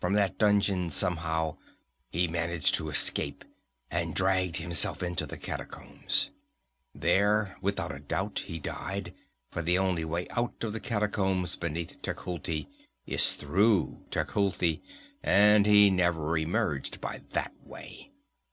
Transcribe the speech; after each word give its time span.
From 0.00 0.14
that 0.14 0.36
dungeon, 0.36 0.90
somehow, 0.90 1.56
he 2.10 2.26
managed 2.26 2.74
to 2.74 2.90
escape, 2.90 3.44
and 3.88 4.16
dragged 4.16 4.56
himself 4.56 5.00
into 5.00 5.26
the 5.26 5.36
catacombs. 5.38 6.30
There 6.92 7.56
without 7.60 8.08
doubt 8.08 8.40
he 8.48 8.58
died, 8.58 9.14
for 9.52 9.62
the 9.62 9.78
only 9.78 10.04
way 10.04 10.26
out 10.30 10.64
of 10.64 10.72
the 10.72 10.80
catacombs 10.80 11.54
beneath 11.54 12.02
Tecuhltli 12.02 12.66
is 13.06 13.34
through 13.34 14.02
Tecuhltli, 14.10 14.82
and 15.22 15.66
he 15.66 15.88
never 15.88 16.36
emerged 16.36 17.00
by 17.00 17.20
that 17.30 17.52
way. 17.64 18.10